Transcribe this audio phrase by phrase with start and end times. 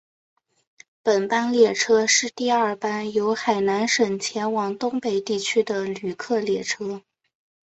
[1.03, 7.03] 本班列车是第二班由海南省前往东北地区的旅客列车。